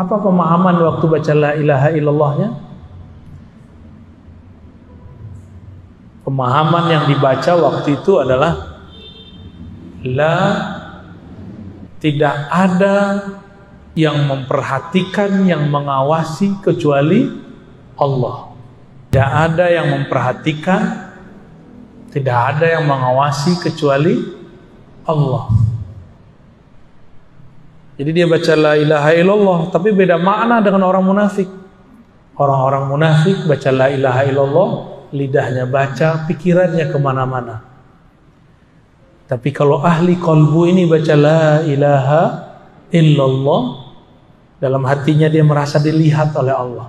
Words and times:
Apa 0.00 0.16
pemahaman 0.16 0.80
waktu 0.80 1.04
baca 1.04 1.32
la 1.36 1.52
ilaha 1.60 1.88
illallahnya? 1.92 2.48
Pemahaman 6.24 6.84
yang 6.88 7.04
dibaca 7.04 7.52
waktu 7.60 8.00
itu 8.00 8.16
adalah 8.16 8.80
la 10.00 10.36
tidak 12.00 12.48
ada 12.48 12.96
yang 13.92 14.24
memperhatikan, 14.24 15.44
yang 15.44 15.68
mengawasi 15.68 16.56
kecuali 16.64 17.28
Allah. 18.00 18.56
Tidak 19.12 19.30
ada 19.36 19.68
yang 19.68 20.00
memperhatikan, 20.00 21.12
tidak 22.08 22.56
ada 22.56 22.80
yang 22.80 22.88
mengawasi 22.88 23.60
kecuali 23.60 24.16
Allah. 25.04 25.69
Jadi 28.00 28.16
dia 28.16 28.24
baca 28.24 28.52
la 28.56 28.80
ilaha 28.80 29.12
illallah, 29.12 29.58
tapi 29.68 29.92
beda 29.92 30.16
makna 30.16 30.64
dengan 30.64 30.88
orang 30.88 31.04
munafik. 31.04 31.52
Orang-orang 32.40 32.88
munafik 32.88 33.44
baca 33.44 33.68
la 33.68 33.92
ilaha 33.92 34.24
illallah, 34.24 34.70
lidahnya 35.12 35.68
baca, 35.68 36.24
pikirannya 36.24 36.88
ke 36.88 36.96
mana-mana. 36.96 37.60
Tapi 39.28 39.52
kalau 39.52 39.84
ahli 39.84 40.16
kolbu 40.16 40.72
ini 40.72 40.88
baca 40.88 41.12
la 41.12 41.60
ilaha 41.60 42.22
illallah, 42.88 43.62
dalam 44.64 44.80
hatinya 44.88 45.28
dia 45.28 45.44
merasa 45.44 45.76
dilihat 45.76 46.32
oleh 46.40 46.56
Allah. 46.56 46.88